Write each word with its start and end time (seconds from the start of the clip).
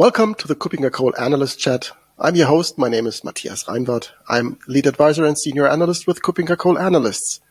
Welcome 0.00 0.34
to 0.36 0.48
the 0.48 0.56
KuppingerCole 0.56 1.20
Analyst 1.20 1.58
Chat. 1.58 1.90
I'm 2.18 2.34
your 2.34 2.46
host. 2.46 2.78
My 2.78 2.88
name 2.88 3.06
is 3.06 3.22
Matthias 3.22 3.64
Reinwarth. 3.64 4.08
I'm 4.30 4.58
lead 4.66 4.86
advisor 4.86 5.26
and 5.26 5.36
senior 5.36 5.68
analyst 5.68 6.06
with 6.06 6.22
KuppingerCole 6.22 6.80
Analysts. 6.80 7.42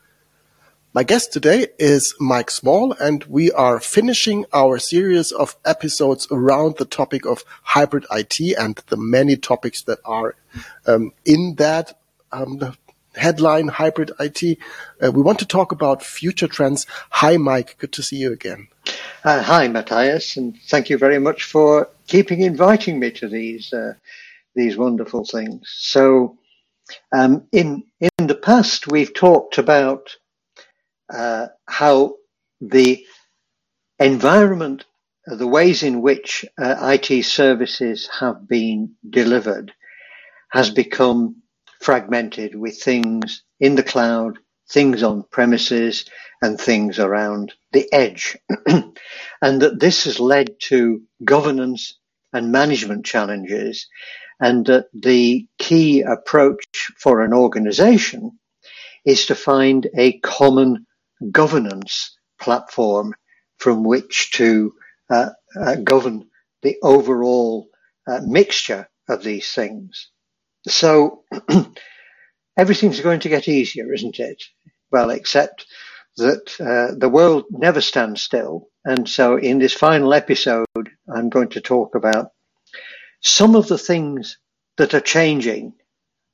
My 0.91 1.03
guest 1.03 1.31
today 1.31 1.67
is 1.77 2.15
Mike 2.19 2.49
Small, 2.49 2.93
and 2.93 3.23
we 3.25 3.51
are 3.51 3.79
finishing 3.79 4.45
our 4.51 4.79
series 4.79 5.31
of 5.31 5.57
episodes 5.63 6.27
around 6.31 6.77
the 6.77 6.85
topic 6.85 7.23
of 7.27 7.43
hybrid 7.61 8.07
IT 8.09 8.39
and 8.57 8.81
the 8.87 8.97
many 8.97 9.37
topics 9.37 9.83
that 9.83 9.99
are 10.03 10.35
um, 10.87 11.11
in 11.25 11.53
that 11.57 11.99
um, 12.31 12.75
headline, 13.13 13.67
hybrid 13.67 14.09
IT. 14.19 14.57
Uh, 14.99 15.11
we 15.11 15.21
want 15.21 15.37
to 15.37 15.45
talk 15.45 15.71
about 15.71 16.01
future 16.01 16.47
trends. 16.47 16.87
Hi, 17.11 17.37
Mike. 17.37 17.75
Good 17.77 17.93
to 17.93 18.01
see 18.01 18.15
you 18.15 18.33
again. 18.33 18.69
Uh, 19.23 19.43
hi, 19.43 19.67
Matthias, 19.67 20.37
and 20.37 20.57
thank 20.69 20.89
you 20.89 20.97
very 20.97 21.19
much 21.19 21.43
for 21.43 21.89
keeping 22.07 22.41
inviting 22.41 22.99
me 22.99 23.11
to 23.11 23.27
these 23.27 23.73
uh, 23.73 23.93
these 24.55 24.77
wonderful 24.77 25.25
things. 25.25 25.69
So, 25.77 26.37
um, 27.13 27.47
in 27.51 27.83
in 27.99 28.27
the 28.27 28.35
past, 28.35 28.87
we've 28.87 29.13
talked 29.13 29.57
about 29.57 30.15
uh, 31.13 31.47
how 31.67 32.15
the 32.61 33.05
environment, 33.99 34.85
the 35.27 35.47
ways 35.47 35.83
in 35.83 36.01
which 36.01 36.45
uh, 36.57 36.75
IT 36.93 37.23
services 37.25 38.09
have 38.19 38.47
been 38.47 38.95
delivered, 39.09 39.73
has 40.51 40.69
become 40.69 41.43
fragmented 41.81 42.55
with 42.55 42.81
things 42.81 43.43
in 43.59 43.75
the 43.75 43.83
cloud, 43.83 44.39
things 44.71 45.03
on 45.03 45.23
premises, 45.31 46.05
and 46.41 46.59
things 46.59 46.99
around 46.99 47.53
the 47.73 47.91
edge. 47.93 48.37
and 49.41 49.61
that 49.61 49.79
this 49.79 50.05
has 50.05 50.19
led 50.19 50.59
to 50.61 51.01
governance 51.23 51.97
and 52.33 52.51
management 52.51 53.05
challenges 53.05 53.87
and 54.39 54.65
that 54.67 54.85
the 54.93 55.47
key 55.57 56.01
approach 56.01 56.91
for 56.97 57.21
an 57.21 57.33
organization 57.33 58.31
is 59.05 59.25
to 59.27 59.35
find 59.35 59.87
a 59.97 60.19
common 60.19 60.85
governance 61.31 62.17
platform 62.41 63.13
from 63.57 63.83
which 63.83 64.31
to 64.33 64.73
uh, 65.09 65.29
uh, 65.59 65.75
govern 65.77 66.27
the 66.63 66.77
overall 66.83 67.67
uh, 68.07 68.21
mixture 68.25 68.89
of 69.09 69.23
these 69.23 69.51
things. 69.51 70.09
So 70.67 71.23
everything's 72.57 73.01
going 73.01 73.21
to 73.21 73.29
get 73.29 73.47
easier, 73.47 73.93
isn't 73.93 74.19
it? 74.19 74.43
Well, 74.91 75.09
except 75.09 75.65
that 76.17 76.59
uh, 76.59 76.95
the 76.97 77.09
world 77.09 77.45
never 77.51 77.81
stands 77.81 78.21
still. 78.21 78.67
And 78.85 79.07
so 79.07 79.37
in 79.37 79.59
this 79.59 79.73
final 79.73 80.13
episode, 80.13 80.65
I'm 81.13 81.29
going 81.29 81.49
to 81.49 81.61
talk 81.61 81.95
about 81.95 82.31
some 83.21 83.55
of 83.55 83.67
the 83.67 83.77
things 83.77 84.37
that 84.77 84.93
are 84.93 85.01
changing 85.01 85.73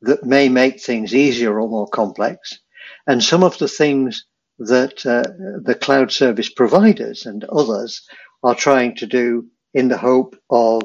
that 0.02 0.24
may 0.24 0.50
make 0.50 0.80
things 0.80 1.16
easier 1.16 1.60
or 1.60 1.68
more 1.68 1.88
complex, 1.88 2.60
and 3.08 3.24
some 3.24 3.44
of 3.44 3.58
the 3.58 3.68
things 3.68 4.26
that 4.60 5.06
uh, 5.06 5.24
the 5.64 5.76
cloud 5.76 6.12
service 6.12 6.50
providers 6.50 7.26
and 7.26 7.44
others 7.46 8.08
are 8.44 8.56
trying 8.56 8.96
to 8.96 9.08
do 9.08 9.48
in 9.74 9.88
the 9.88 9.98
hope 9.98 10.36
of, 10.50 10.84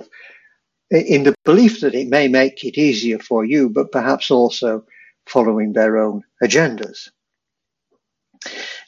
in 0.90 1.22
the 1.22 1.34
belief 1.44 1.80
that 1.80 1.94
it 1.94 2.08
may 2.08 2.28
make 2.28 2.64
it 2.64 2.78
easier 2.78 3.18
for 3.18 3.44
you, 3.44 3.68
but 3.68 3.92
perhaps 3.92 4.30
also 4.30 4.84
following 5.26 5.72
their 5.72 5.98
own 5.98 6.22
agendas. 6.42 7.10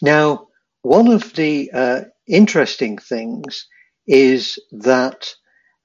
Now, 0.01 0.49
one 0.83 1.09
of 1.09 1.33
the 1.35 1.71
uh, 1.73 2.01
interesting 2.27 2.99
things 2.99 3.67
is 4.07 4.59
that 4.73 5.33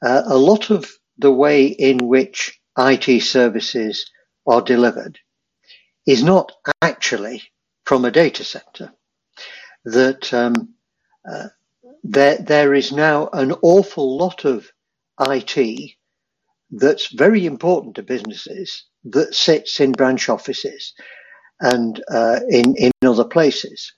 uh, 0.04 0.24
a 0.26 0.38
lot 0.38 0.70
of 0.70 0.90
the 1.18 1.32
way 1.32 1.68
in 1.68 2.08
which 2.08 2.60
IT 2.78 3.22
services 3.22 4.10
are 4.46 4.62
delivered 4.62 5.20
is 6.06 6.24
not 6.24 6.52
actually 6.82 7.44
from 7.86 8.06
a 8.06 8.12
data 8.12 8.44
center. 8.44 8.94
That 9.86 10.34
um, 10.34 10.74
uh, 11.30 11.50
there, 12.04 12.38
there 12.38 12.74
is 12.74 12.92
now 12.92 13.30
an 13.34 13.54
awful 13.62 14.18
lot 14.18 14.46
of 14.46 14.70
IT 15.20 15.92
that's 16.72 17.14
very 17.14 17.46
important 17.46 17.96
to 17.96 18.04
businesses 18.04 18.86
that 19.06 19.34
sits 19.34 19.80
in 19.80 19.94
branch 19.94 20.30
offices 20.30 20.94
and 21.62 22.04
uh, 22.12 22.40
in, 22.50 22.76
in 22.76 22.92
other 23.08 23.26
places. 23.26 23.94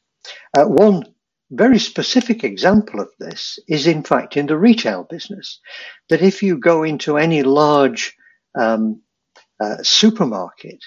Uh, 0.57 0.65
one 0.65 1.03
very 1.51 1.79
specific 1.79 2.43
example 2.43 2.99
of 2.99 3.09
this 3.19 3.57
is, 3.67 3.87
in 3.87 4.03
fact, 4.03 4.37
in 4.37 4.45
the 4.45 4.57
retail 4.57 5.05
business. 5.09 5.59
That 6.09 6.21
if 6.21 6.43
you 6.43 6.57
go 6.57 6.83
into 6.83 7.17
any 7.17 7.43
large 7.43 8.15
um, 8.59 9.01
uh, 9.59 9.77
supermarket, 9.81 10.79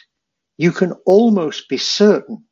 you 0.58 0.72
can 0.72 0.92
almost 1.06 1.68
be 1.68 1.78
certain 1.78 2.44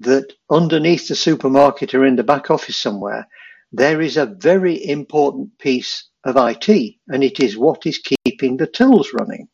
that 0.00 0.32
underneath 0.50 1.08
the 1.08 1.16
supermarket 1.16 1.94
or 1.94 2.04
in 2.04 2.16
the 2.16 2.22
back 2.22 2.50
office 2.50 2.76
somewhere, 2.76 3.26
there 3.72 4.00
is 4.00 4.16
a 4.16 4.34
very 4.40 4.84
important 4.88 5.58
piece 5.58 6.08
of 6.24 6.36
IT, 6.36 6.94
and 7.08 7.24
it 7.24 7.40
is 7.40 7.56
what 7.56 7.86
is 7.86 8.00
keeping 8.24 8.56
the 8.56 8.66
tills 8.66 9.12
running. 9.12 9.48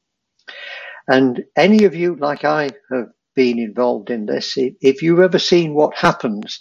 And 1.09 1.45
any 1.57 1.85
of 1.85 1.95
you, 1.95 2.17
like 2.17 2.45
I 2.45 2.71
have 2.91 3.09
been 3.35 3.59
involved 3.59 4.11
in 4.11 4.27
this, 4.27 4.57
if 4.57 5.03
you've 5.03 5.21
ever 5.21 5.39
seen 5.39 5.75
what 5.75 5.97
happens 5.97 6.61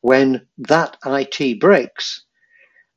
when 0.00 0.46
that 0.58 0.96
IT 1.04 1.60
breaks 1.60 2.24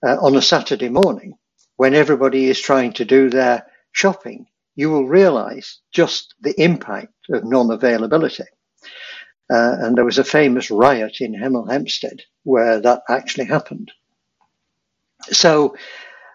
uh, 0.05 0.17
on 0.21 0.35
a 0.35 0.41
Saturday 0.41 0.89
morning, 0.89 1.33
when 1.77 1.93
everybody 1.93 2.45
is 2.45 2.61
trying 2.61 2.93
to 2.93 3.05
do 3.05 3.29
their 3.29 3.65
shopping, 3.91 4.45
you 4.75 4.89
will 4.89 5.07
realize 5.07 5.79
just 5.91 6.35
the 6.41 6.59
impact 6.61 7.13
of 7.29 7.43
non-availability. 7.43 8.43
Uh, 9.51 9.75
and 9.79 9.97
there 9.97 10.05
was 10.05 10.17
a 10.17 10.23
famous 10.23 10.71
riot 10.71 11.17
in 11.19 11.33
Hemel 11.33 11.69
Hempstead 11.69 12.21
where 12.43 12.79
that 12.79 13.03
actually 13.09 13.45
happened. 13.45 13.91
So 15.31 15.75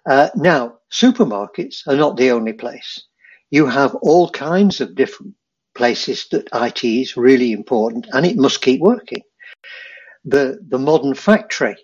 uh, 0.06 0.31
now 0.34 0.78
supermarkets 0.91 1.87
are 1.87 1.97
not 1.97 2.16
the 2.16 2.31
only 2.31 2.53
place. 2.53 3.05
You 3.50 3.66
have 3.66 3.94
all 3.97 4.31
kinds 4.31 4.81
of 4.81 4.94
different 4.94 5.34
places 5.78 6.27
that 6.33 6.49
IT 6.53 6.84
is 6.84 7.16
really 7.16 7.53
important 7.53 8.06
and 8.12 8.27
it 8.27 8.37
must 8.37 8.61
keep 8.61 8.81
working 8.81 9.22
the, 10.28 10.59
the 10.69 10.78
modern 10.78 11.15
factory 11.15 11.77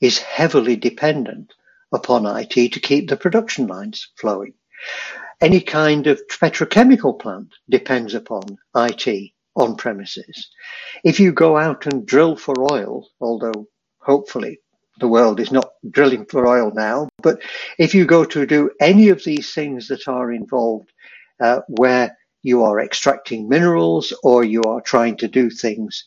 is 0.00 0.18
heavily 0.18 0.76
dependent 0.76 1.52
upon 1.92 2.24
IT 2.26 2.72
to 2.72 2.80
keep 2.80 3.08
the 3.08 3.16
production 3.16 3.66
lines 3.66 4.10
flowing. 4.16 4.54
Any 5.40 5.60
kind 5.60 6.06
of 6.06 6.20
petrochemical 6.28 7.18
plant 7.18 7.48
depends 7.68 8.14
upon 8.14 8.58
IT 8.76 9.32
on 9.56 9.76
premises. 9.76 10.50
If 11.04 11.20
you 11.20 11.32
go 11.32 11.56
out 11.56 11.86
and 11.86 12.06
drill 12.06 12.36
for 12.36 12.72
oil, 12.72 13.08
although 13.20 13.66
hopefully 13.98 14.60
the 15.00 15.08
world 15.08 15.40
is 15.40 15.50
not 15.50 15.72
drilling 15.90 16.26
for 16.26 16.46
oil 16.46 16.72
now, 16.74 17.08
but 17.22 17.42
if 17.78 17.94
you 17.94 18.04
go 18.04 18.24
to 18.24 18.46
do 18.46 18.70
any 18.80 19.08
of 19.08 19.24
these 19.24 19.52
things 19.52 19.88
that 19.88 20.08
are 20.08 20.32
involved 20.32 20.92
uh, 21.40 21.60
where 21.68 22.16
you 22.42 22.64
are 22.64 22.80
extracting 22.80 23.48
minerals 23.48 24.12
or 24.22 24.44
you 24.44 24.62
are 24.62 24.80
trying 24.80 25.16
to 25.18 25.28
do 25.28 25.50
things 25.50 26.04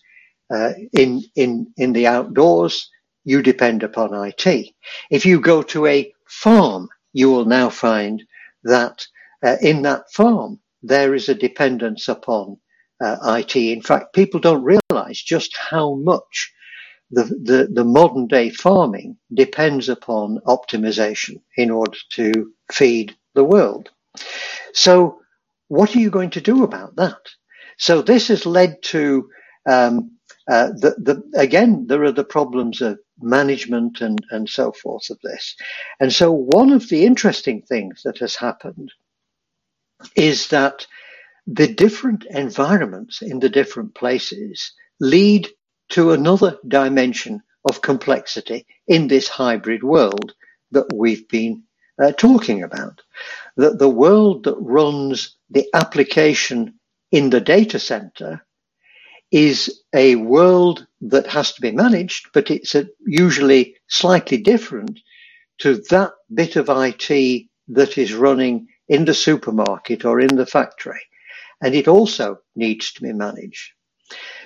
uh, 0.54 0.74
in 0.94 1.24
in 1.36 1.68
in 1.78 1.94
the 1.94 2.08
outdoors, 2.08 2.90
you 3.24 3.42
depend 3.42 3.84
upon 3.84 4.14
IT. 4.14 4.70
If 5.10 5.26
you 5.26 5.40
go 5.40 5.64
to 5.64 5.86
a 5.88 6.14
farm, 6.28 6.90
you 7.14 7.32
will 7.32 7.46
now 7.46 7.70
find 7.70 8.24
that 8.64 9.06
uh, 9.44 9.58
in 9.62 9.82
that 9.84 10.12
farm 10.12 10.60
there 10.82 11.16
is 11.16 11.30
a 11.30 11.36
dependence 11.36 12.08
upon 12.08 12.58
uh, 13.04 13.18
IT. 13.40 13.56
In 13.56 13.82
fact, 13.82 14.14
people 14.14 14.40
don't 14.40 14.64
realize 14.64 15.22
just 15.22 15.56
how 15.58 15.96
much 15.96 16.52
the, 17.12 17.24
the, 17.24 17.70
the 17.72 17.84
modern 17.86 18.28
day 18.28 18.50
farming 18.50 19.18
depends 19.34 19.88
upon 19.88 20.40
optimization 20.48 21.42
in 21.58 21.70
order 21.72 21.98
to 22.12 22.52
feed 22.72 23.16
the 23.36 23.44
world. 23.44 23.90
So 24.74 25.20
what 25.74 25.96
are 25.96 26.00
you 26.00 26.10
going 26.10 26.32
to 26.32 26.42
do 26.42 26.64
about 26.64 26.96
that? 26.98 27.24
So 27.78 28.02
this 28.02 28.28
has 28.28 28.46
led 28.46 28.82
to 28.84 29.30
um, 29.70 30.18
uh, 30.50 30.68
the, 30.68 30.96
the, 30.98 31.24
again, 31.40 31.88
there 31.88 32.04
are 32.04 32.12
the 32.12 32.24
problems 32.24 32.82
of 32.82 33.00
management 33.22 34.02
and, 34.02 34.20
and 34.30 34.48
so 34.50 34.72
forth 34.72 35.10
of 35.10 35.18
this. 35.24 35.56
And 36.00 36.12
so 36.12 36.32
one 36.32 36.72
of 36.72 36.90
the 36.90 37.06
interesting 37.06 37.62
things 37.62 38.02
that 38.04 38.20
has 38.20 38.36
happened 38.36 38.92
is 40.16 40.50
that 40.50 40.86
the 41.48 41.68
different 41.68 42.26
environments 42.30 43.22
in 43.22 43.40
the 43.40 43.50
different 43.50 43.96
places 43.96 44.74
lead 45.00 45.48
to 45.90 46.12
another 46.12 46.58
dimension 46.68 47.42
of 47.70 47.82
complexity 47.82 48.66
in 48.88 49.08
this 49.08 49.28
hybrid 49.28 49.84
world 49.84 50.34
that 50.72 50.88
we've 50.94 51.28
been 51.30 51.64
uh, 52.02 52.12
talking 52.12 52.64
about. 52.64 53.02
That 53.58 53.80
the 53.80 53.90
world 53.90 54.46
that 54.46 54.58
runs 54.58 55.38
the 55.54 55.70
application 55.74 56.80
in 57.12 57.30
the 57.30 57.40
data 57.40 57.80
center 57.80 58.46
is 59.32 59.84
a 59.94 60.16
world 60.16 60.86
that 61.02 61.28
has 61.28 61.54
to 61.54 61.62
be 61.62 61.72
managed, 61.72 62.28
but 62.34 62.52
it's 62.52 62.76
a, 62.76 62.88
usually 63.06 63.76
slightly 63.88 64.38
different 64.38 65.00
to 65.60 65.78
that 65.90 66.12
bit 66.34 66.56
of 66.56 66.70
IT 66.70 67.48
that 67.68 67.98
is 67.98 68.14
running 68.14 68.68
in 68.88 69.06
the 69.06 69.14
supermarket 69.14 70.06
or 70.06 70.20
in 70.20 70.36
the 70.36 70.46
factory. 70.46 71.02
And 71.62 71.74
it 71.74 71.88
also 71.88 72.40
needs 72.56 72.92
to 72.94 73.02
be 73.02 73.14
managed. 73.14 73.72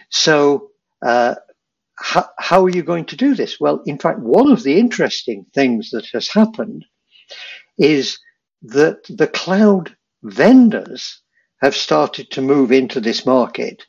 So, 0.10 0.70
uh, 1.06 1.36
how, 2.00 2.30
how 2.38 2.64
are 2.64 2.70
you 2.70 2.84
going 2.84 3.06
to 3.06 3.16
do 3.16 3.34
this? 3.34 3.60
Well, 3.60 3.82
in 3.86 3.98
fact, 3.98 4.20
one 4.20 4.52
of 4.52 4.64
the 4.64 4.78
interesting 4.78 5.46
things 5.54 5.90
that 5.92 6.06
has 6.14 6.28
happened 6.28 6.86
is 7.78 8.20
that 8.62 9.04
the 9.10 9.28
cloud 9.28 9.97
vendors 10.24 11.22
have 11.62 11.76
started 11.76 12.32
to 12.32 12.42
move 12.42 12.72
into 12.72 13.00
this 13.00 13.26
market 13.26 13.86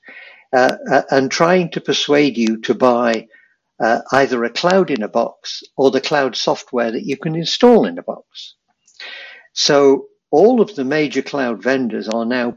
uh, 0.55 0.77
uh, 0.91 1.03
and 1.11 1.31
trying 1.31 1.71
to 1.71 1.81
persuade 1.81 2.37
you 2.37 2.61
to 2.63 2.75
buy 2.75 3.27
uh, 3.81 4.01
either 4.13 4.43
a 4.45 4.51
cloud 4.51 4.91
in 4.91 5.03
a 5.03 5.09
box 5.09 5.63
or 5.77 5.91
the 5.91 6.01
cloud 6.01 6.35
software 6.35 6.91
that 6.91 7.05
you 7.05 7.17
can 7.17 7.37
install 7.37 7.87
in 7.87 7.99
a 7.99 8.03
box. 8.03 8.55
So 9.53 10.07
all 10.31 10.61
of 10.61 10.75
the 10.75 10.85
major 10.85 11.23
cloud 11.23 11.63
vendors 11.63 12.09
are 12.09 12.25
now 12.25 12.57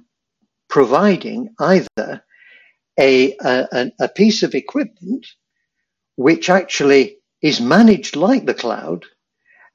providing 0.70 1.54
either 1.60 2.24
a, 3.00 3.36
a, 3.44 3.92
a 4.00 4.10
piece 4.10 4.44
of 4.44 4.56
equipment 4.56 5.28
which 6.16 6.50
actually 6.50 7.18
is 7.42 7.60
managed 7.60 8.16
like 8.16 8.46
the 8.46 8.54
cloud 8.54 9.06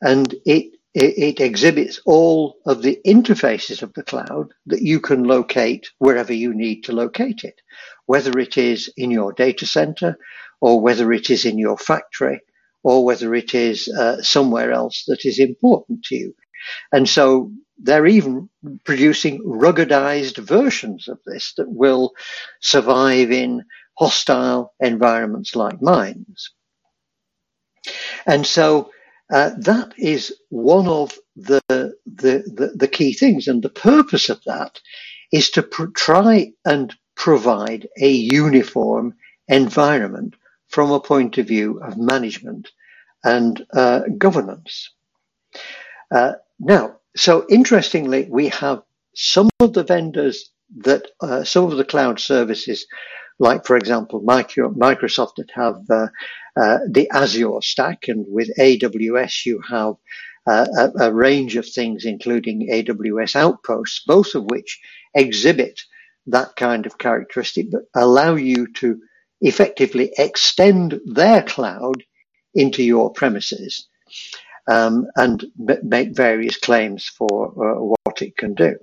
and 0.00 0.34
it 0.44 0.75
it, 1.04 1.40
exhibits 1.40 2.00
all 2.06 2.56
of 2.66 2.82
the 2.82 3.00
interfaces 3.06 3.82
of 3.82 3.94
the 3.94 4.04
cloud 4.04 4.48
that 4.66 4.82
you 4.82 5.00
can 5.00 5.24
locate 5.24 5.88
wherever 5.98 6.34
you 6.34 6.54
need 6.54 6.82
to 6.84 6.92
locate 6.92 7.44
it, 7.44 7.60
whether 8.06 8.38
it 8.38 8.58
is 8.58 8.92
in 8.96 9.10
your 9.12 9.32
data 9.32 9.66
center 9.66 10.18
or 10.60 10.80
whether 10.80 11.12
it 11.12 11.30
is 11.30 11.46
in 11.46 11.58
your 11.58 11.78
factory 11.78 12.40
or 12.84 13.04
whether 13.04 13.34
it 13.34 13.54
is 13.54 13.88
uh, 13.88 14.22
somewhere 14.22 14.72
else 14.72 15.04
that 15.08 15.26
is 15.26 15.40
important 15.40 16.04
to 16.04 16.16
you. 16.16 16.34
And 16.92 17.08
so 17.08 17.52
they're 17.78 18.06
even 18.06 18.48
producing 18.84 19.42
ruggedized 19.44 20.38
versions 20.38 21.08
of 21.08 21.18
this 21.26 21.54
that 21.56 21.70
will 21.70 22.12
survive 22.60 23.30
in 23.32 23.64
hostile 23.98 24.74
environments 24.80 25.56
like 25.56 25.82
mines. 25.82 26.52
And 28.26 28.46
so 28.46 28.90
uh, 29.32 29.50
that 29.58 29.92
is 29.98 30.34
one 30.50 30.86
of 30.86 31.18
the, 31.34 31.60
the, 31.70 31.94
the, 32.06 32.72
the, 32.76 32.88
key 32.88 33.12
things. 33.12 33.48
And 33.48 33.62
the 33.62 33.68
purpose 33.68 34.28
of 34.28 34.40
that 34.46 34.80
is 35.32 35.50
to 35.50 35.62
pr- 35.62 35.86
try 35.96 36.52
and 36.64 36.94
provide 37.16 37.88
a 38.00 38.08
uniform 38.08 39.14
environment 39.48 40.34
from 40.68 40.92
a 40.92 41.00
point 41.00 41.38
of 41.38 41.48
view 41.48 41.80
of 41.80 41.96
management 41.96 42.70
and 43.24 43.66
uh, 43.72 44.02
governance. 44.16 44.92
Uh, 46.10 46.32
now, 46.60 46.96
so 47.16 47.46
interestingly, 47.50 48.28
we 48.30 48.48
have 48.50 48.82
some 49.14 49.48
of 49.60 49.72
the 49.72 49.82
vendors 49.82 50.50
that 50.78 51.08
uh, 51.20 51.42
some 51.42 51.64
of 51.64 51.76
the 51.76 51.84
cloud 51.84 52.20
services, 52.20 52.86
like 53.38 53.66
for 53.66 53.76
example, 53.76 54.22
Microsoft 54.22 55.36
that 55.36 55.50
have 55.54 55.78
uh, 55.90 56.08
uh, 56.60 56.78
the 56.90 57.08
Azure 57.10 57.60
stack, 57.60 58.08
and 58.08 58.24
with 58.28 58.50
AWS 58.58 59.46
you 59.46 59.60
have 59.68 59.94
uh, 60.46 60.66
a, 60.78 61.06
a, 61.06 61.12
range 61.12 61.56
of 61.56 61.66
things, 61.66 62.04
including 62.04 62.68
AWS 62.70 63.36
Outposts, 63.36 64.04
both 64.06 64.34
of 64.34 64.44
which 64.44 64.80
exhibit 65.14 65.80
that 66.26 66.56
kind 66.56 66.86
of 66.86 66.98
characteristic, 66.98 67.70
but 67.70 67.82
allow 67.94 68.36
you 68.36 68.72
to 68.74 69.00
effectively 69.40 70.12
extend 70.18 71.00
their 71.04 71.42
cloud 71.42 72.02
into 72.54 72.82
your 72.82 73.12
premises 73.12 73.88
um, 74.68 75.06
and 75.16 75.44
make 75.82 76.16
various 76.16 76.56
claims 76.56 77.06
for 77.06 77.48
uh, 77.48 77.94
what 78.04 78.22
it 78.22 78.36
can 78.36 78.54
do. 78.54 78.76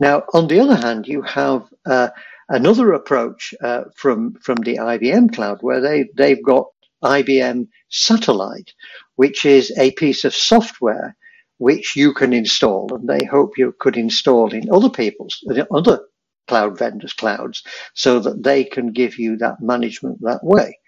Now, 0.00 0.24
on 0.34 0.48
the 0.48 0.60
other 0.60 0.76
hand, 0.76 1.06
you 1.06 1.22
have 1.22 1.64
uh, 1.86 2.08
another 2.48 2.92
approach 2.92 3.54
uh, 3.62 3.84
from 3.96 4.34
from 4.42 4.56
the 4.56 4.76
IBM 4.78 5.34
cloud, 5.34 5.58
where 5.60 5.80
they 5.80 6.08
they've 6.16 6.42
got 6.42 6.66
IBM 7.02 7.68
Satellite, 7.90 8.72
which 9.16 9.44
is 9.44 9.72
a 9.78 9.92
piece 9.92 10.24
of 10.24 10.34
software 10.34 11.16
which 11.58 11.94
you 11.96 12.12
can 12.12 12.32
install, 12.32 12.88
and 12.94 13.08
they 13.08 13.24
hope 13.24 13.56
you 13.56 13.74
could 13.78 13.96
install 13.96 14.52
in 14.52 14.70
other 14.72 14.90
people's 14.90 15.42
other 15.72 16.00
cloud 16.48 16.78
vendors' 16.78 17.12
clouds, 17.14 17.62
so 17.94 18.20
that 18.20 18.42
they 18.42 18.64
can 18.64 18.92
give 18.92 19.18
you 19.18 19.36
that 19.36 19.60
management 19.60 20.18
that 20.22 20.40
way. 20.42 20.78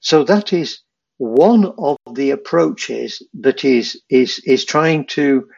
So 0.00 0.24
that 0.24 0.52
is 0.52 0.80
one 1.18 1.66
of 1.78 1.96
the 2.14 2.30
approaches 2.30 3.22
that 3.40 3.64
is 3.64 4.00
is 4.10 4.40
is 4.44 4.64
trying 4.64 5.06
to 5.06 5.48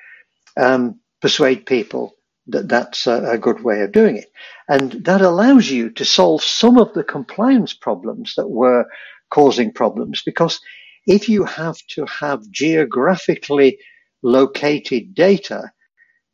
um, 0.56 1.00
persuade 1.20 1.67
people 1.67 2.14
that 2.49 2.69
that's 2.69 3.06
a, 3.06 3.38
good 3.38 3.62
way 3.62 3.81
of 3.81 3.93
doing 3.93 4.17
it, 4.17 4.31
and 4.69 4.93
that 5.05 5.23
allows 5.23 5.70
you 5.70 5.91
to 5.91 6.05
solve 6.05 6.43
some 6.43 6.79
of 6.79 6.93
the 6.94 7.05
compliance 7.05 7.73
problems 7.73 8.35
that 8.37 8.49
were 8.49 8.87
causing 9.31 9.73
problems. 9.73 10.23
Because 10.25 10.61
if 11.06 11.29
you 11.29 11.44
have 11.44 11.79
to 11.91 12.05
have 12.06 12.49
geographically 12.50 13.79
located 14.23 15.14
data, 15.14 15.70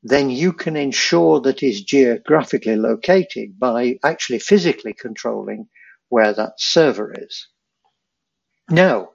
then 0.03 0.31
you 0.31 0.53
can 0.53 0.77
ensure 0.77 1.41
that 1.41 1.63
is 1.63 1.83
geographically 1.83 2.77
located 2.77 3.59
by 3.59 3.99
actually 4.03 4.39
physically 4.39 4.95
controlling 4.95 5.69
where 6.09 6.33
that 6.33 6.55
server 6.59 7.15
is. 7.17 7.49
Now, 8.71 9.11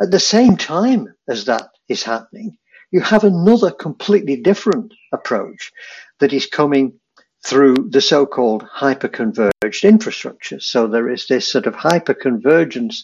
at 0.00 0.10
the 0.10 0.20
same 0.20 0.56
time 0.56 1.14
as 1.28 1.44
that 1.46 1.68
is 1.88 2.02
happening, 2.02 2.56
you 2.92 3.00
have 3.00 3.24
another 3.24 3.70
completely 3.70 4.36
different 4.36 4.92
approach 5.12 5.72
that 6.20 6.32
is 6.32 6.46
coming 6.46 7.00
through 7.44 7.88
the 7.90 8.00
so-called 8.00 8.62
hyperconverged 8.62 9.82
infrastructure. 9.82 10.60
So 10.60 10.86
there 10.86 11.08
is 11.08 11.26
this 11.26 11.50
sort 11.50 11.66
of 11.66 11.74
hyperconvergence 11.74 12.98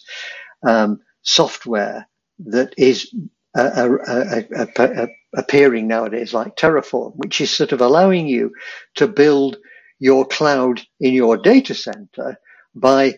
um, 0.65 1.01
software 1.23 2.07
that 2.45 2.73
is 2.77 3.13
uh, 3.57 3.97
uh, 4.07 4.41
uh, 4.77 5.07
appearing 5.35 5.87
nowadays 5.87 6.33
like 6.33 6.55
Terraform, 6.55 7.13
which 7.15 7.41
is 7.41 7.49
sort 7.49 7.71
of 7.71 7.81
allowing 7.81 8.27
you 8.27 8.51
to 8.95 9.07
build 9.07 9.57
your 9.97 10.25
cloud 10.25 10.81
in 10.99 11.13
your 11.13 11.35
data 11.35 11.73
center 11.73 12.37
by 12.75 13.15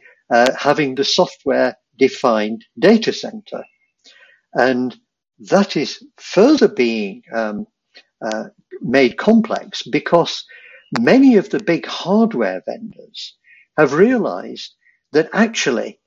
having 0.57 0.95
the 0.95 1.03
software 1.03 1.75
defined 1.99 2.63
data 2.79 3.11
center. 3.11 3.63
And 4.53 4.97
that 5.49 5.77
is 5.77 6.03
further 6.17 6.67
being 6.67 7.23
um, 7.33 7.67
uh, 8.21 8.45
made 8.81 9.17
complex 9.17 9.83
because 9.83 10.45
many 10.99 11.37
of 11.37 11.49
the 11.49 11.61
big 11.63 11.85
hardware 11.85 12.61
vendors 12.65 13.35
have 13.77 13.93
realized 13.93 14.73
that 15.13 15.29
actually, 15.33 15.99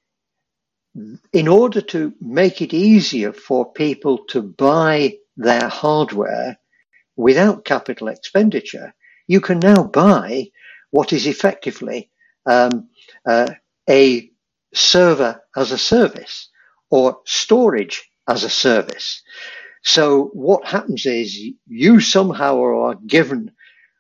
in 1.32 1.48
order 1.48 1.80
to 1.80 2.14
make 2.20 2.62
it 2.62 2.74
easier 2.74 3.32
for 3.32 3.72
people 3.72 4.24
to 4.26 4.42
buy 4.42 5.14
their 5.36 5.68
hardware 5.68 6.58
without 7.16 7.64
capital 7.64 8.08
expenditure, 8.08 8.94
you 9.26 9.40
can 9.40 9.58
now 9.58 9.84
buy 9.84 10.48
what 10.90 11.12
is 11.12 11.26
effectively 11.26 12.10
um, 12.46 12.88
uh, 13.26 13.48
a 13.90 14.30
server 14.74 15.40
as 15.56 15.72
a 15.72 15.78
service 15.78 16.48
or 16.90 17.18
storage 17.26 18.08
as 18.28 18.44
a 18.44 18.50
service. 18.50 19.22
So 19.82 20.30
what 20.32 20.66
happens 20.66 21.06
is 21.06 21.38
you 21.66 22.00
somehow 22.00 22.62
are 22.62 22.94
given 23.06 23.52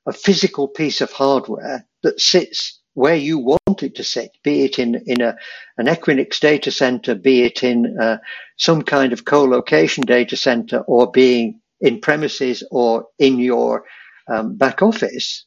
a 0.06 0.12
physical 0.12 0.68
piece 0.68 1.00
of 1.00 1.12
hardware 1.12 1.86
that 2.02 2.20
sits 2.20 2.80
where 2.94 3.16
you 3.16 3.38
want 3.38 3.82
it 3.82 3.96
to 3.96 4.04
sit, 4.04 4.30
be 4.42 4.64
it 4.64 4.78
in, 4.78 5.02
in 5.06 5.20
a, 5.20 5.36
an 5.78 5.86
Equinix 5.86 6.38
data 6.38 6.70
center, 6.70 7.14
be 7.14 7.42
it 7.42 7.62
in 7.62 7.98
uh, 8.00 8.18
some 8.56 8.82
kind 8.82 9.12
of 9.12 9.24
co-location 9.24 10.04
data 10.04 10.36
center, 10.36 10.78
or 10.86 11.10
being 11.10 11.60
in 11.80 12.00
premises 12.00 12.66
or 12.70 13.06
in 13.18 13.38
your 13.38 13.84
um, 14.32 14.56
back 14.56 14.80
office. 14.80 15.44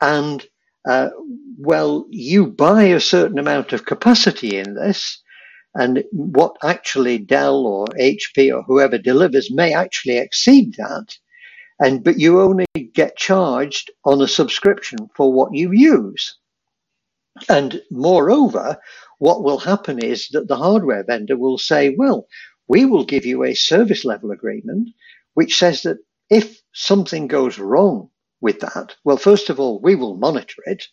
And 0.00 0.44
uh, 0.86 1.08
well, 1.58 2.06
you 2.10 2.46
buy 2.46 2.84
a 2.84 3.00
certain 3.00 3.38
amount 3.38 3.72
of 3.72 3.86
capacity 3.86 4.58
in 4.58 4.74
this, 4.74 5.22
and 5.74 6.04
what 6.10 6.56
actually 6.62 7.18
Dell 7.18 7.66
or 7.66 7.86
HP 7.98 8.54
or 8.54 8.62
whoever 8.62 8.98
delivers 8.98 9.50
may 9.50 9.72
actually 9.74 10.18
exceed 10.18 10.74
that. 10.76 11.16
And 11.80 12.02
but 12.02 12.18
you 12.18 12.40
only 12.40 12.66
get 12.94 13.16
charged 13.16 13.90
on 14.04 14.20
a 14.20 14.28
subscription 14.28 15.08
for 15.14 15.32
what 15.32 15.54
you 15.54 15.72
use. 15.72 16.36
And 17.48 17.80
moreover, 17.90 18.78
what 19.18 19.44
will 19.44 19.58
happen 19.58 20.02
is 20.02 20.28
that 20.30 20.48
the 20.48 20.56
hardware 20.56 21.04
vendor 21.04 21.36
will 21.36 21.58
say, 21.58 21.90
well, 21.90 22.26
we 22.66 22.84
will 22.84 23.04
give 23.04 23.24
you 23.24 23.44
a 23.44 23.54
service 23.54 24.04
level 24.04 24.32
agreement, 24.32 24.90
which 25.34 25.56
says 25.56 25.82
that 25.82 25.98
if 26.30 26.60
something 26.72 27.28
goes 27.28 27.58
wrong 27.58 28.10
with 28.40 28.60
that? 28.60 28.96
Well, 29.04 29.16
first 29.16 29.50
of 29.50 29.58
all, 29.60 29.80
we 29.80 29.94
will 29.94 30.16
monitor 30.16 30.62
it. 30.66 30.86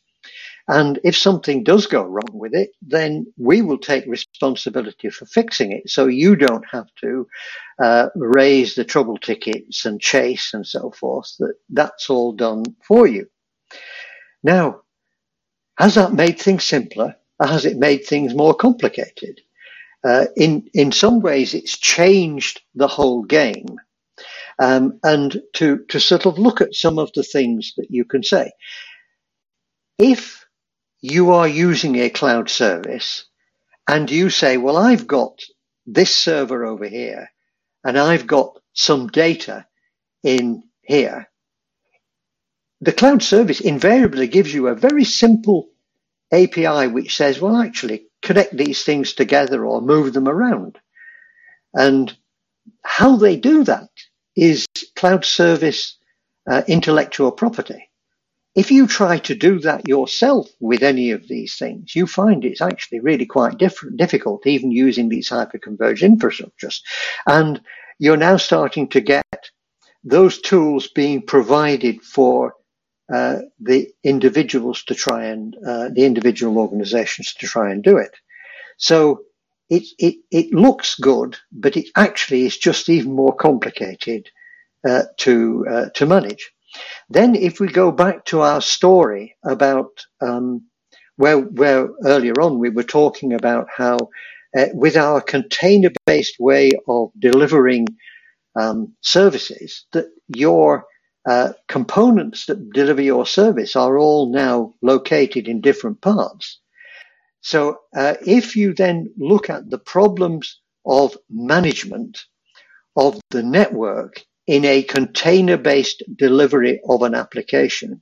And 0.67 0.99
if 1.03 1.15
something 1.15 1.63
does 1.63 1.85
go 1.85 2.03
wrong 2.03 2.33
with 2.33 2.55
it, 2.55 2.71
then 2.81 3.31
we 3.37 3.61
will 3.61 3.77
take 3.77 4.05
responsibility 4.07 5.09
for 5.11 5.25
fixing 5.25 5.71
it. 5.71 5.89
So 5.89 6.07
you 6.07 6.35
don't 6.35 6.65
have 6.71 6.87
to 7.01 7.27
uh, 7.81 8.07
raise 8.15 8.73
the 8.73 8.83
trouble 8.83 9.17
tickets 9.17 9.85
and 9.85 10.01
chase 10.01 10.53
and 10.55 10.65
so 10.65 10.91
forth. 10.91 11.35
That 11.37 11.55
that's 11.69 12.09
all 12.09 12.33
done 12.33 12.63
for 12.81 13.05
you. 13.05 13.27
Now, 14.43 14.81
has 15.77 15.95
that 15.95 16.13
made 16.13 16.39
things 16.39 16.63
simpler? 16.63 17.15
Or 17.39 17.47
has 17.47 17.65
it 17.65 17.77
made 17.77 18.05
things 18.05 18.33
more 18.33 18.55
complicated? 18.55 19.41
Uh, 20.03 20.25
in 20.35 20.69
in 20.73 20.91
some 20.91 21.19
ways, 21.19 21.53
it's 21.53 21.77
changed 21.77 22.61
the 22.73 22.87
whole 22.87 23.23
game. 23.23 23.79
Um, 24.57 24.99
and 25.03 25.41
to 25.53 25.83
to 25.89 25.99
sort 25.99 26.25
of 26.25 26.39
look 26.39 26.61
at 26.61 26.73
some 26.73 26.97
of 26.97 27.11
the 27.13 27.23
things 27.23 27.73
that 27.77 27.87
you 27.91 28.05
can 28.05 28.23
say. 28.23 28.51
If 29.99 30.44
you 31.11 31.31
are 31.33 31.47
using 31.47 31.95
a 31.97 32.09
cloud 32.09 32.49
service 32.49 33.25
and 33.87 34.09
you 34.09 34.31
say, 34.31 34.57
well, 34.57 34.75
I've 34.75 35.05
got 35.05 35.39
this 35.85 36.13
server 36.13 36.65
over 36.65 36.87
here 36.87 37.29
and 37.83 37.97
I've 37.97 38.25
got 38.25 38.57
some 38.73 39.07
data 39.07 39.67
in 40.23 40.63
here. 40.81 41.29
The 42.81 42.91
cloud 42.91 43.21
service 43.21 43.61
invariably 43.61 44.27
gives 44.27 44.51
you 44.51 44.67
a 44.67 44.75
very 44.75 45.03
simple 45.03 45.69
API 46.33 46.87
which 46.87 47.15
says, 47.15 47.39
well, 47.39 47.55
actually 47.55 48.07
connect 48.23 48.57
these 48.57 48.83
things 48.83 49.13
together 49.13 49.63
or 49.63 49.81
move 49.81 50.11
them 50.13 50.27
around. 50.27 50.79
And 51.73 52.11
how 52.83 53.17
they 53.17 53.35
do 53.37 53.63
that 53.65 53.89
is 54.35 54.65
cloud 54.95 55.23
service 55.23 55.97
uh, 56.49 56.63
intellectual 56.67 57.31
property. 57.31 57.89
If 58.55 58.71
you 58.71 58.87
try 58.87 59.17
to 59.19 59.35
do 59.35 59.59
that 59.59 59.87
yourself 59.87 60.47
with 60.61 60.81
any 60.81 61.11
of 61.11 61.27
these 61.27 61.55
things, 61.55 61.93
you 61.93 62.07
find 62.07 62.45
it's 62.45 62.61
actually 62.61 63.01
really 63.01 63.25
quite 63.25 63.57
diff- 63.57 63.83
difficult, 63.97 64.47
even 64.47 64.71
using 64.71 65.09
these 65.09 65.29
hyperconverged 65.29 66.03
infrastructures. 66.03 66.79
And 67.27 67.61
you're 67.99 68.17
now 68.17 68.37
starting 68.37 68.87
to 68.89 69.01
get 69.01 69.51
those 70.03 70.39
tools 70.39 70.87
being 70.87 71.21
provided 71.21 72.01
for 72.01 72.53
uh, 73.13 73.39
the 73.59 73.89
individuals 74.03 74.83
to 74.85 74.95
try 74.95 75.25
and 75.25 75.55
uh, 75.67 75.89
the 75.89 76.05
individual 76.05 76.57
organizations 76.57 77.33
to 77.35 77.47
try 77.47 77.71
and 77.71 77.83
do 77.83 77.97
it. 77.97 78.15
So 78.77 79.23
it, 79.69 79.83
it, 79.99 80.15
it 80.31 80.53
looks 80.53 80.95
good, 80.95 81.37
but 81.51 81.75
it 81.75 81.89
actually 81.95 82.45
is 82.45 82.57
just 82.57 82.89
even 82.89 83.13
more 83.13 83.35
complicated 83.35 84.29
uh, 84.87 85.03
to 85.17 85.65
uh, 85.69 85.89
to 85.95 86.05
manage. 86.05 86.51
Then, 87.09 87.35
if 87.35 87.59
we 87.59 87.67
go 87.67 87.91
back 87.91 88.25
to 88.25 88.41
our 88.41 88.61
story 88.61 89.35
about 89.43 89.91
um, 90.21 90.65
where, 91.17 91.39
where 91.39 91.89
earlier 92.03 92.33
on 92.41 92.59
we 92.59 92.69
were 92.69 92.83
talking 92.83 93.33
about 93.33 93.67
how, 93.75 93.97
uh, 94.57 94.67
with 94.73 94.97
our 94.97 95.21
container 95.21 95.91
based 96.05 96.35
way 96.39 96.71
of 96.87 97.11
delivering 97.19 97.87
um, 98.55 98.93
services, 99.01 99.85
that 99.93 100.07
your 100.35 100.85
uh, 101.27 101.53
components 101.67 102.45
that 102.45 102.71
deliver 102.71 103.01
your 103.01 103.25
service 103.25 103.75
are 103.75 103.97
all 103.97 104.31
now 104.31 104.73
located 104.81 105.47
in 105.47 105.61
different 105.61 106.01
parts. 106.01 106.59
So, 107.41 107.77
uh, 107.95 108.15
if 108.25 108.55
you 108.55 108.73
then 108.73 109.13
look 109.17 109.49
at 109.49 109.69
the 109.69 109.77
problems 109.77 110.59
of 110.85 111.17
management 111.29 112.19
of 112.95 113.19
the 113.29 113.43
network 113.43 114.23
in 114.47 114.63
a 114.65 114.83
container 114.83 115.57
based 115.57 116.03
delivery 116.15 116.79
of 116.87 117.01
an 117.01 117.15
application, 117.15 118.01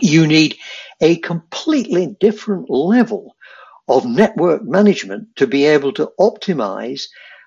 you 0.00 0.26
need 0.26 0.56
a 1.00 1.16
completely 1.20 2.16
different 2.20 2.68
level 2.68 3.34
of 3.88 4.04
network 4.04 4.62
management 4.62 5.28
to 5.36 5.46
be 5.46 5.64
able 5.64 5.92
to 5.92 6.10
optimize 6.20 7.04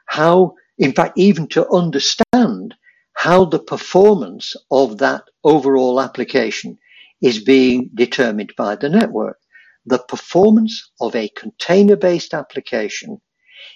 how, 0.07 0.53
in 0.77 0.91
fact, 0.91 1.17
even 1.17 1.47
to 1.47 1.69
understand 1.69 2.73
how 3.13 3.45
the 3.45 3.59
performance 3.59 4.55
of 4.71 4.97
that 4.97 5.23
overall 5.43 6.01
application 6.01 6.77
is 7.21 7.43
being 7.43 7.89
determined 7.93 8.51
by 8.57 8.75
the 8.75 8.89
network. 8.89 9.37
The 9.85 9.99
performance 9.99 10.91
of 10.99 11.15
a 11.15 11.29
container 11.29 11.95
based 11.95 12.33
application 12.33 13.21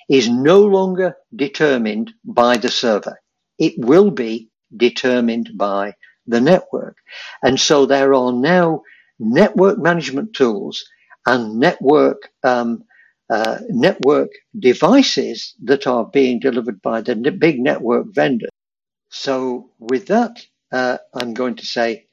is 0.10 0.28
no 0.28 0.62
longer 0.62 1.16
determined 1.36 2.12
by 2.24 2.58
the 2.58 2.70
server 2.70 3.20
it 3.60 3.74
will 3.78 4.12
be 4.12 4.50
determined 4.76 5.52
by 5.58 5.94
the 6.28 6.42
network. 6.42 6.98
And 7.44 7.60
so 7.60 7.86
there 7.86 8.14
are 8.14 8.32
now 8.32 8.84
network 9.20 9.78
management 9.80 10.34
tools 10.34 10.86
and 11.26 11.60
network 11.60 12.30
um, 12.44 12.84
uh, 13.30 13.58
network 13.70 14.30
devices 14.60 15.56
that 15.64 15.88
are 15.88 16.06
being 16.06 16.40
delivered 16.40 16.82
by 16.82 17.02
the 17.02 17.16
big 17.16 17.60
network 17.60 18.08
vendors. 18.14 18.50
So 19.10 19.72
with 19.80 20.08
that, 20.08 20.46
uh, 20.72 20.98
I'm 21.14 21.34
going 21.34 21.56
to 21.56 21.66
say 21.66 22.06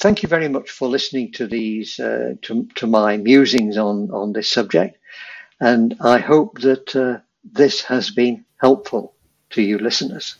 thank 0.00 0.22
you 0.22 0.28
very 0.28 0.48
much 0.48 0.70
for 0.70 0.88
listening 0.88 1.32
to 1.32 1.46
these 1.46 1.98
uh, 2.00 2.34
to, 2.42 2.66
to 2.76 2.86
my 2.86 3.16
musings 3.16 3.76
on 3.76 4.10
on 4.10 4.32
this 4.32 4.50
subject, 4.50 4.98
and 5.60 5.96
I 6.00 6.18
hope 6.18 6.60
that 6.60 6.96
uh, 6.96 7.20
this 7.44 7.82
has 7.82 8.10
been 8.10 8.44
helpful 8.60 9.14
to 9.50 9.62
you 9.62 9.78
listeners. 9.78 10.36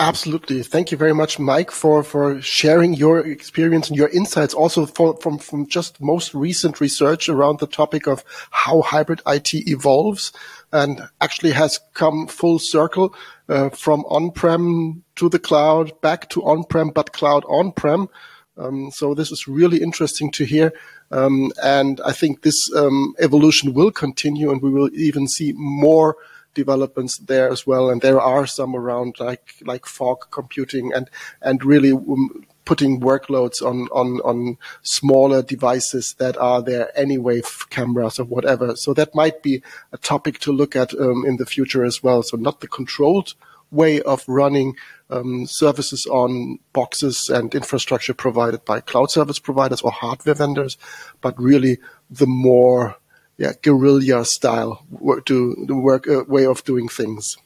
Absolutely. 0.00 0.62
Thank 0.62 0.90
you 0.90 0.96
very 0.96 1.12
much, 1.12 1.38
Mike, 1.38 1.70
for, 1.70 2.02
for 2.02 2.40
sharing 2.40 2.94
your 2.94 3.18
experience 3.18 3.90
and 3.90 3.98
your 3.98 4.08
insights 4.08 4.54
also 4.54 4.86
for, 4.86 5.14
from, 5.18 5.36
from 5.36 5.66
just 5.66 6.00
most 6.00 6.32
recent 6.32 6.80
research 6.80 7.28
around 7.28 7.58
the 7.58 7.66
topic 7.66 8.08
of 8.08 8.24
how 8.50 8.80
hybrid 8.80 9.20
IT 9.26 9.52
evolves 9.68 10.32
and 10.72 11.02
actually 11.20 11.50
has 11.50 11.78
come 11.92 12.26
full 12.28 12.58
circle 12.58 13.14
uh, 13.50 13.68
from 13.68 14.06
on-prem 14.06 15.04
to 15.16 15.28
the 15.28 15.38
cloud, 15.38 15.92
back 16.00 16.30
to 16.30 16.42
on-prem, 16.44 16.88
but 16.88 17.12
cloud 17.12 17.44
on-prem. 17.46 18.08
Um, 18.56 18.90
so 18.90 19.12
this 19.12 19.30
is 19.30 19.46
really 19.46 19.82
interesting 19.82 20.30
to 20.32 20.44
hear. 20.44 20.72
Um, 21.10 21.52
and 21.62 22.00
I 22.06 22.12
think 22.12 22.40
this 22.40 22.74
um, 22.74 23.12
evolution 23.18 23.74
will 23.74 23.90
continue 23.90 24.50
and 24.50 24.62
we 24.62 24.70
will 24.70 24.88
even 24.94 25.28
see 25.28 25.52
more 25.56 26.16
developments 26.54 27.18
there 27.18 27.50
as 27.50 27.66
well. 27.66 27.90
And 27.90 28.00
there 28.00 28.20
are 28.20 28.46
some 28.46 28.74
around 28.74 29.20
like, 29.20 29.54
like 29.62 29.86
fog 29.86 30.30
computing 30.30 30.92
and, 30.92 31.10
and 31.40 31.64
really 31.64 31.92
um, 31.92 32.46
putting 32.64 33.00
workloads 33.00 33.62
on, 33.62 33.88
on, 33.92 34.20
on 34.20 34.56
smaller 34.82 35.42
devices 35.42 36.14
that 36.18 36.36
are 36.36 36.62
there 36.62 36.96
anyway, 36.96 37.42
cameras 37.70 38.18
or 38.18 38.24
whatever. 38.24 38.76
So 38.76 38.94
that 38.94 39.14
might 39.14 39.42
be 39.42 39.62
a 39.92 39.98
topic 39.98 40.38
to 40.40 40.52
look 40.52 40.76
at 40.76 40.94
um, 40.94 41.24
in 41.26 41.36
the 41.36 41.46
future 41.46 41.84
as 41.84 42.02
well. 42.02 42.22
So 42.22 42.36
not 42.36 42.60
the 42.60 42.68
controlled 42.68 43.34
way 43.70 44.00
of 44.02 44.24
running 44.28 44.76
um, 45.10 45.46
services 45.46 46.06
on 46.06 46.58
boxes 46.72 47.28
and 47.28 47.54
infrastructure 47.54 48.14
provided 48.14 48.64
by 48.64 48.80
cloud 48.80 49.10
service 49.10 49.38
providers 49.38 49.80
or 49.80 49.90
hardware 49.90 50.34
vendors, 50.34 50.76
but 51.20 51.38
really 51.40 51.78
the 52.10 52.26
more 52.26 52.96
yeah, 53.40 53.52
guerrilla 53.62 54.22
style 54.26 54.84
to 55.24 55.64
the 55.66 55.74
work 55.74 56.06
uh, 56.06 56.24
way 56.28 56.44
of 56.44 56.62
doing 56.64 56.88
things. 56.88 57.38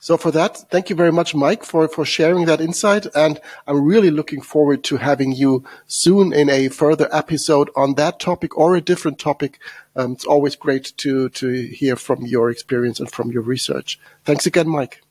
So 0.00 0.16
for 0.16 0.32
that, 0.32 0.68
thank 0.68 0.90
you 0.90 0.96
very 0.96 1.12
much, 1.12 1.32
Mike, 1.32 1.62
for, 1.64 1.86
for 1.86 2.04
sharing 2.04 2.46
that 2.46 2.60
insight. 2.60 3.06
And 3.14 3.40
I'm 3.68 3.84
really 3.84 4.10
looking 4.10 4.40
forward 4.40 4.82
to 4.84 4.96
having 4.96 5.30
you 5.30 5.64
soon 5.86 6.32
in 6.32 6.50
a 6.50 6.68
further 6.68 7.08
episode 7.12 7.70
on 7.76 7.94
that 7.94 8.18
topic 8.18 8.58
or 8.58 8.74
a 8.74 8.80
different 8.80 9.20
topic. 9.20 9.60
Um, 9.94 10.12
it's 10.12 10.26
always 10.26 10.56
great 10.56 10.92
to, 10.98 11.28
to 11.28 11.48
hear 11.68 11.94
from 11.94 12.26
your 12.26 12.50
experience 12.50 12.98
and 12.98 13.10
from 13.10 13.30
your 13.30 13.42
research. 13.42 13.98
Thanks 14.24 14.44
again, 14.44 14.68
Mike. 14.68 15.02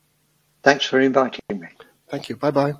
Thanks 0.62 0.84
for 0.84 1.00
inviting 1.00 1.40
me. 1.50 1.68
Thank 2.08 2.28
you. 2.28 2.36
Bye 2.36 2.50
bye. 2.50 2.74